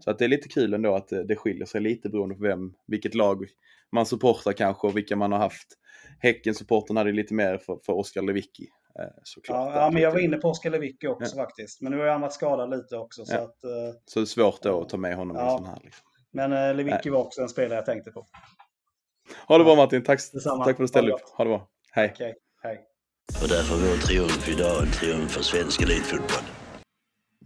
[0.00, 2.42] Så att det är lite kul ändå att det, det skiljer sig lite beroende på
[2.42, 3.46] vem, vilket lag
[3.92, 5.68] man supportar kanske och vilka man har haft.
[6.18, 8.68] Häcken-supporten hade lite mer för, för Oskar Lewicki.
[8.98, 9.74] Eh, såklart.
[9.74, 11.44] Ja, ja, men jag var inne på Oskar Lewicki också ja.
[11.44, 11.80] faktiskt.
[11.80, 13.24] Men nu har han varit skadad lite också.
[13.24, 15.54] Så, att, uh, så det är svårt då att ta med honom ja.
[15.54, 15.80] i sån här.
[15.82, 16.06] Liksom.
[16.32, 18.26] Men uh, Lewicki var också en spelare jag tänkte på.
[19.48, 20.04] Ha det bra Martin.
[20.04, 21.20] Tack, tack för att du ställde upp.
[21.36, 21.68] Ha det bra.
[21.92, 22.10] Hej.
[22.14, 22.34] Okay.
[22.62, 22.80] Hej.
[23.42, 26.57] Och därför vår triumf idag en triumf för svensk elitfotboll.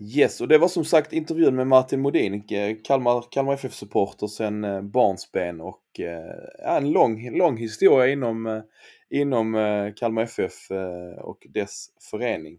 [0.05, 4.65] Yes, och det var som sagt intervjun med Martin Modin, eh, Kalmar, Kalmar FF-supporter sen
[4.65, 8.63] eh, barnsben och eh, ja, en lång, lång historia inom,
[9.11, 9.53] inom
[9.97, 10.71] Kalmar FF
[11.19, 12.59] och dess förening.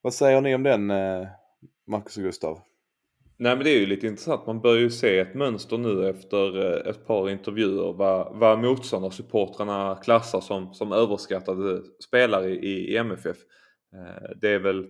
[0.00, 0.86] Vad säger ni om den,
[1.86, 2.60] Marcus och Gustav?
[3.36, 4.46] Nej men det är ju lite intressant.
[4.46, 10.40] Man börjar ju se ett mönster nu efter ett par intervjuer vad, vad motståndarsupportrarna klassar
[10.40, 13.36] som, som överskattade spelare i, i MFF.
[14.40, 14.86] Det är väl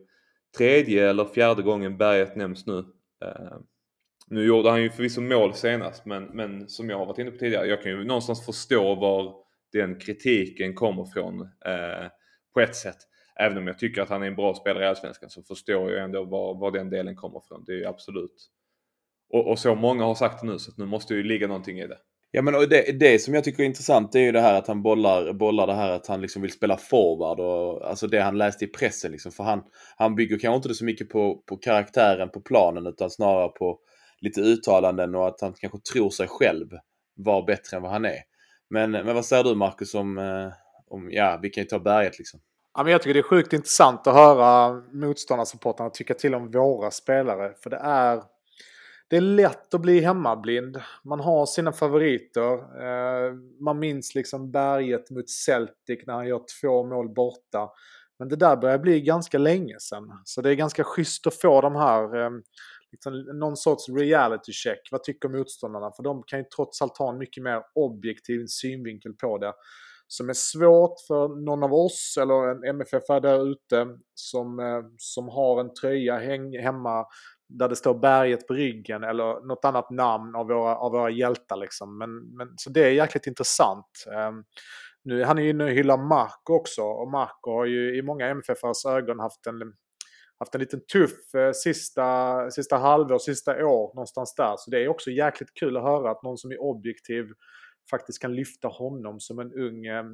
[0.56, 2.78] tredje eller fjärde gången Berget nämns nu.
[3.24, 3.58] Eh,
[4.28, 7.38] nu gjorde han ju förvisso mål senast men, men som jag har varit inne på
[7.38, 9.34] tidigare, jag kan ju någonstans förstå var
[9.72, 12.08] den kritiken kommer från eh,
[12.54, 12.96] på ett sätt.
[13.36, 16.04] Även om jag tycker att han är en bra spelare i Allsvenskan så förstår jag
[16.04, 17.64] ändå var, var den delen kommer från.
[17.64, 18.50] Det är ju absolut.
[19.30, 21.78] Och, och, så många har sagt det nu så att nu måste ju ligga någonting
[21.78, 21.98] i det.
[22.34, 24.82] Ja men det, det som jag tycker är intressant är ju det här att han
[24.82, 28.64] bollar, bollar det här att han liksom vill spela forward och alltså det han läste
[28.64, 29.32] i pressen liksom.
[29.32, 29.62] För han,
[29.96, 33.78] han bygger kanske inte det så mycket på, på karaktären på planen utan snarare på
[34.20, 36.66] lite uttalanden och att han kanske tror sig själv
[37.16, 38.18] vara bättre än vad han är.
[38.70, 40.48] Men, men vad säger du Marcus om, eh,
[40.90, 42.40] om, ja vi kan ju ta berget liksom.
[42.74, 46.90] Ja, men jag tycker det är sjukt intressant att höra motståndarsupportrarna tycka till om våra
[46.90, 47.52] spelare.
[47.62, 48.22] För det är,
[49.12, 50.80] det är lätt att bli hemmablind.
[51.04, 52.52] Man har sina favoriter.
[52.52, 57.70] Eh, man minns liksom berget mot Celtic när han gör två mål borta.
[58.18, 60.20] Men det där börjar bli ganska länge sedan.
[60.24, 62.30] Så det är ganska schysst att få de här eh,
[62.92, 64.88] liksom någon sorts reality check.
[64.90, 65.92] Vad tycker motståndarna?
[65.96, 69.52] För de kan ju trots allt ha en mycket mer objektiv synvinkel på det.
[70.06, 75.28] Som är svårt för någon av oss eller en MFF där ute som, eh, som
[75.28, 77.04] har en tröja häng, hemma
[77.58, 81.56] där det står berget på ryggen eller något annat namn av våra, av våra hjältar.
[81.56, 81.98] Liksom.
[81.98, 84.04] Men, men, så det är jäkligt intressant.
[84.28, 84.44] Um,
[85.04, 88.26] nu, han är ju inne och hyllar Marco också och Marco har ju i många
[88.26, 89.72] MFFs ögon haft en
[90.42, 94.54] haft en liten tuff eh, sista, sista halvår, sista år någonstans där.
[94.58, 97.26] Så det är också jäkligt kul att höra att någon som är objektiv
[97.90, 100.04] faktiskt kan lyfta honom som en ung eh,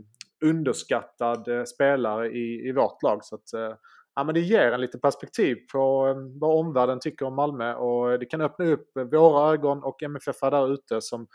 [0.44, 3.24] underskattad eh, spelare i, i vårt lag.
[3.24, 3.74] Så att, eh,
[4.18, 8.18] ja, men det ger en lite perspektiv på ehm, vad omvärlden tycker om Malmö och
[8.18, 11.26] det kan öppna upp våra ögon och MFF där ute som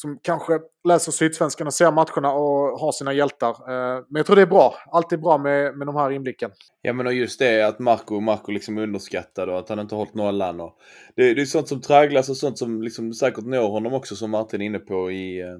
[0.00, 3.50] som kanske läser Sydsvenskan och ser matcherna och har sina hjältar.
[3.50, 4.74] Eh, men jag tror det är bra.
[4.92, 6.50] Alltid bra med, med de här inblicken.
[6.82, 9.94] Ja men och just det att Marco, Marco liksom är underskattad och att han inte
[9.94, 10.60] hållit nollan.
[10.60, 10.78] Och
[11.16, 14.30] det, det är sånt som tragglas och sånt som liksom säkert når honom också som
[14.30, 15.58] Martin är inne på i, eh,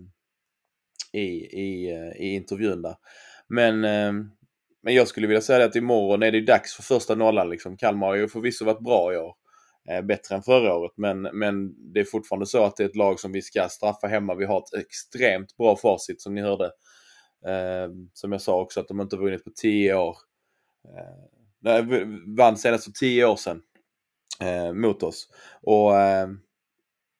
[1.20, 1.26] i,
[1.60, 2.94] i, eh, i intervjun där.
[3.48, 4.30] Men, ehm,
[4.88, 7.50] men jag skulle vilja säga att imorgon är det dags för första nollan.
[7.50, 7.76] Liksom.
[7.76, 9.34] Kalmar har ju förvisso varit bra i år.
[9.90, 10.92] Eh, bättre än förra året.
[10.96, 14.06] Men, men det är fortfarande så att det är ett lag som vi ska straffa
[14.06, 14.34] hemma.
[14.34, 16.64] Vi har ett extremt bra facit som ni hörde.
[17.46, 20.16] Eh, som jag sa också att de inte vunnit på 10 år.
[21.66, 21.80] Eh,
[22.36, 23.62] vann senast för 10 år sedan
[24.40, 25.28] eh, mot oss.
[25.62, 26.28] Och eh,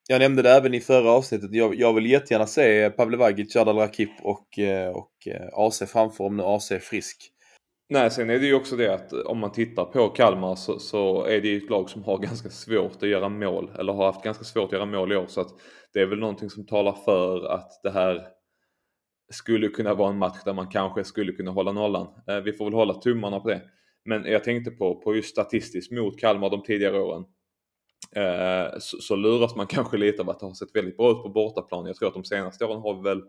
[0.07, 1.53] jag nämnde det även i förra avsnittet.
[1.53, 6.23] Jag, jag vill jättegärna se Pavle Vagic, Jardal Rakip och, eh, och eh, AC framför
[6.23, 7.31] om nu AC är frisk.
[7.91, 10.79] Nej, sen är det ju också det att eh, om man tittar på Kalmar så,
[10.79, 13.71] så, är det ju ett lag som har ganska svårt att göra mål.
[13.79, 15.27] Eller har haft ganska svårt att göra mål i år.
[15.27, 15.49] Så att
[15.93, 18.27] det är väl någonting som talar för att det här
[19.31, 22.07] skulle kunna vara en match där man kanske skulle kunna hålla nollan.
[22.27, 23.61] Eh, vi får väl hålla tummarna på det.
[24.05, 27.25] Men jag tänkte på, på just statistiskt mot Kalmar de tidigare åren.
[28.15, 31.23] Eh, så, så luras man kanske lite av att det har sett väldigt bra ut
[31.23, 31.85] på bortaplan.
[31.85, 33.23] Jag tror att de senaste åren har vi väl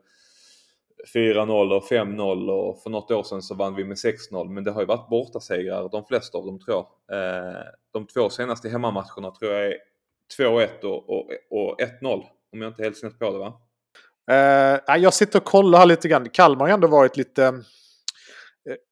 [1.14, 4.48] 4-0 och 5-0 och för något år sedan så vann vi med 6-0.
[4.48, 7.18] Men det har ju varit bortasegrar de flesta av dem tror jag.
[7.18, 9.76] Eh, de två senaste hemmamatcherna tror jag är
[10.38, 12.24] 2-1 och, och, och 1-0.
[12.52, 13.60] Om jag inte är helt snett på det va?
[14.30, 16.28] Uh, jag sitter och kollar här lite grann.
[16.28, 17.48] Kalmar har ändå varit lite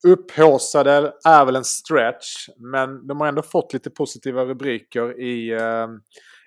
[0.06, 2.48] upphåsade upphaussade, är väl en stretch.
[2.56, 5.88] Men de har ändå fått lite positiva rubriker i, uh,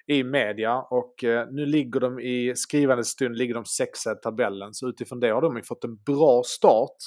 [0.07, 0.77] i media.
[0.77, 4.73] Och eh, nu ligger de i skrivande stund ligger de sexa i tabellen.
[4.73, 6.97] Så utifrån det har de ju fått en bra start.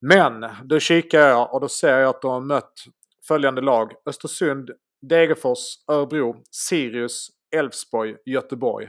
[0.00, 2.72] Men då kikar jag och då ser jag att de har mött
[3.28, 3.92] följande lag.
[4.06, 4.70] Östersund,
[5.08, 8.88] Degerfors, Örebro, Sirius, Elfsborg, Göteborg.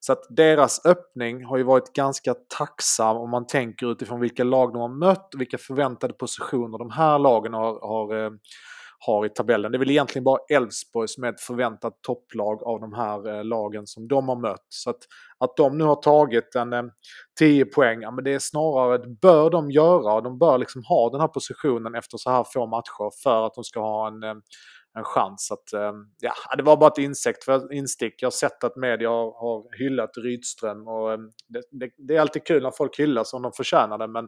[0.00, 4.72] Så att deras öppning har ju varit ganska tacksam om man tänker utifrån vilka lag
[4.72, 8.30] de har mött och vilka förväntade positioner de här lagen har, har, eh,
[9.06, 9.72] har i tabellen.
[9.72, 13.44] Det är väl egentligen bara Elfsborg som är ett förväntat topplag av de här eh,
[13.44, 14.66] lagen som de har mött.
[14.68, 14.98] Så att,
[15.38, 16.82] att de nu har tagit en eh,
[17.38, 20.20] 10 poäng, ja, men det är snarare, det bör de göra.
[20.20, 23.64] De bör liksom ha den här positionen efter så här få matcher för att de
[23.64, 24.34] ska ha en eh,
[24.94, 25.50] en chans.
[25.50, 28.22] Att, eh, ja, det var bara ett insekt för instick.
[28.22, 32.20] Jag har sett att media har, har hyllat Rydström och eh, det, det, det, är
[32.20, 34.08] alltid kul när folk hyllas om de förtjänar det.
[34.08, 34.24] Men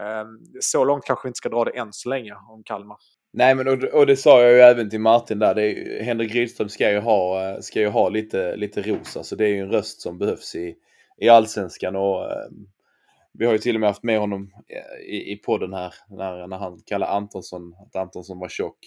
[0.00, 0.26] eh,
[0.60, 2.96] så långt kanske vi inte ska dra det än så länge om Kalmar.
[3.38, 5.54] Nej, men och, och det sa jag ju även till Martin där.
[5.54, 9.16] Det är, Henrik Rydström ska ju ha, eh, ska ju ha lite, lite ros.
[9.16, 10.74] Alltså det är ju en röst som behövs i,
[11.20, 11.96] i allsvenskan.
[11.96, 12.48] Och, eh,
[13.32, 16.46] vi har ju till och med haft med honom eh, i, i podden här när,
[16.46, 18.78] när han kallar Antonsson att Antonsson var tjock.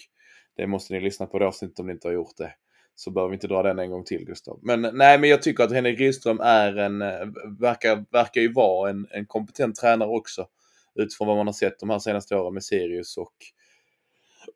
[0.56, 2.52] Det måste ni lyssna på det avsnittet om ni inte har gjort det.
[2.94, 4.58] Så behöver vi inte dra den en gång till Gustav.
[4.62, 7.26] Men nej, men jag tycker att Henrik Rydström är en, eh,
[7.60, 10.46] verkar, verkar ju vara en, en kompetent tränare också.
[10.94, 13.34] Utifrån vad man har sett de här senaste åren med Sirius och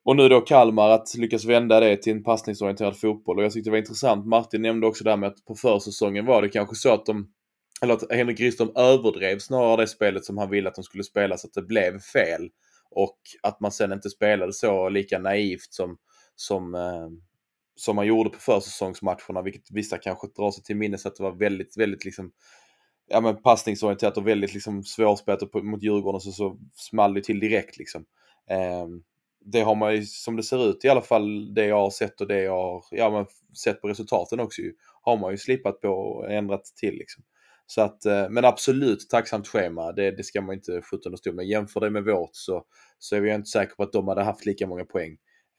[0.04, 3.38] och nu då Kalmar att lyckas vända det till en passningsorienterad fotboll.
[3.38, 4.26] Och jag tyckte det var intressant.
[4.26, 7.28] Martin nämnde också där med att på försäsongen var det kanske så att de
[7.82, 11.36] eller att Henrik Rydström överdrev snarare det spelet som han ville att de skulle spela
[11.36, 12.48] så att det blev fel.
[12.90, 15.96] Och att man sen inte spelade så lika naivt som,
[16.36, 17.08] som, eh,
[17.76, 21.38] som man gjorde på försäsongsmatcherna, vilket vissa kanske drar sig till minnes att det var
[21.38, 22.32] väldigt, väldigt liksom
[23.06, 27.78] ja, men passningsorienterat och väldigt liksom svårspelat mot Djurgården så, så small det till direkt
[27.78, 28.04] liksom.
[28.50, 28.86] Eh,
[29.44, 32.20] det har man ju, som det ser ut i alla fall, det jag har sett
[32.20, 33.26] och det jag har ja, men
[33.64, 37.24] sett på resultaten också ju, har man ju slipat på och ändrat till liksom.
[37.66, 41.34] Så att, eh, men absolut tacksamt schema, det, det ska man inte skjuta under stol
[41.34, 41.46] med.
[41.46, 42.64] Jämför det med vårt så,
[42.98, 45.12] så är vi inte säkra på att de hade haft lika många poäng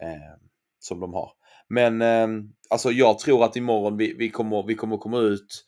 [0.03, 0.39] eh,
[0.79, 1.31] som de har.
[1.69, 2.27] Men eh,
[2.69, 5.65] alltså jag tror att imorgon vi, vi, kommer, vi kommer komma ut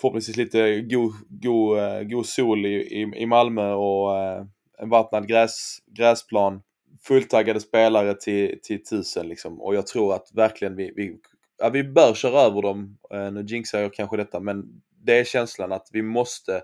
[0.00, 4.44] förhoppningsvis lite god, god, eh, god sol i, i, i Malmö och eh,
[4.78, 6.62] en vattnad gräs, gräsplan.
[7.04, 9.60] Fulltaggade spelare till, till tusen liksom.
[9.60, 11.16] Och jag tror att verkligen vi, vi,
[11.58, 12.98] ja, vi bör köra över dem.
[13.14, 14.64] Eh, nu jinxar jag kanske detta men
[15.04, 16.62] det är känslan att vi måste,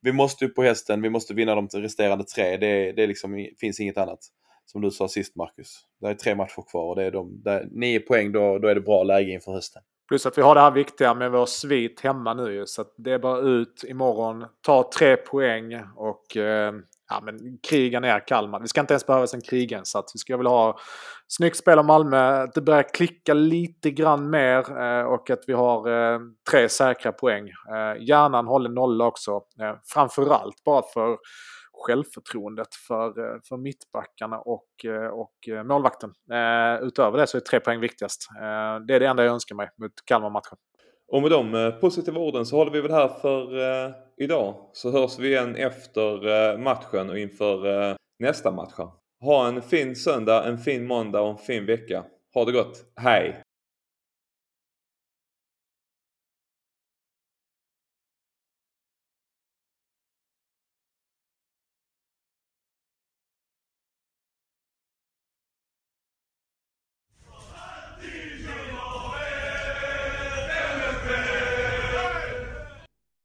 [0.00, 2.56] vi måste upp på hästen, vi måste vinna de resterande tre.
[2.56, 4.18] Det, det liksom, finns inget annat.
[4.64, 5.80] Som du sa sist Marcus.
[6.00, 8.74] Det är tre matcher kvar och det är de, där, nio poäng då, då är
[8.74, 9.82] det bra läge inför hösten.
[10.08, 12.66] Plus att vi har det här viktiga med vår svit hemma nu ju.
[12.66, 16.74] Så att det är bara ut imorgon, ta tre poäng och eh,
[17.08, 18.60] ja, men kriga ner Kalmar.
[18.60, 20.14] Det ska inte ens behövas en kriginsats.
[20.14, 20.78] Vi skulle vilja ha
[21.28, 25.52] snyggt spel av Malmö, att det börjar klicka lite grann mer eh, och att vi
[25.52, 27.48] har eh, tre säkra poäng.
[27.48, 29.30] Eh, gärna en hållen nolla också.
[29.60, 31.16] Eh, framförallt bara för
[31.76, 36.12] självförtroendet för, eh, för mittbackarna och, eh, och eh, målvakten.
[36.82, 38.28] utöver det så är tre poäng viktigast.
[38.86, 40.58] det är det enda jag önskar mig mot Kalmar-matchen.
[41.12, 44.54] Och med de eh, positiva orden så håller vi väl här för eh, idag.
[44.72, 48.74] Så hörs vi igen efter eh, matchen och inför eh, nästa match.
[49.20, 52.04] Ha en fin söndag, en fin måndag och en fin vecka.
[52.34, 52.84] Ha det gott.
[53.00, 53.45] Hej!